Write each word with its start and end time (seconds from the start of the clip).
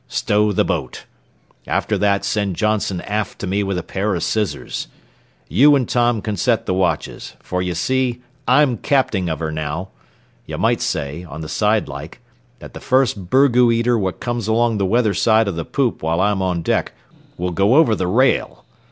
Stow 0.07 0.51
the 0.51 0.65
boat. 0.65 1.05
After 1.67 1.95
that 1.95 2.25
send 2.25 2.55
Johnson 2.55 3.01
aft 3.01 3.37
to 3.37 3.45
me 3.45 3.61
with 3.61 3.77
a 3.77 3.83
pair 3.83 4.15
o' 4.15 4.17
scissors. 4.17 4.87
You 5.47 5.75
an' 5.75 5.85
Tom 5.85 6.23
can 6.23 6.37
set 6.37 6.65
the 6.65 6.73
watches, 6.73 7.35
fer 7.39 7.61
ye 7.61 7.75
see 7.75 8.19
I'm 8.47 8.77
capting 8.77 9.29
of 9.29 9.37
her 9.37 9.51
now. 9.51 9.89
Ye 10.47 10.55
might 10.57 10.81
say, 10.81 11.23
on 11.23 11.41
the 11.41 11.47
side 11.47 11.87
like, 11.87 12.19
that 12.57 12.73
the 12.73 12.79
first 12.79 13.29
burgoo 13.29 13.69
eater 13.71 13.95
what 13.95 14.19
comes 14.19 14.47
along 14.47 14.79
the 14.79 14.87
weather 14.87 15.13
side 15.13 15.47
o' 15.47 15.51
the 15.51 15.63
poop 15.65 16.01
while 16.01 16.19
I'm 16.19 16.41
on 16.41 16.63
deck 16.63 16.93
will 17.37 17.51
go 17.51 17.75
over 17.75 17.93
the 17.93 18.07
rail. 18.07 18.65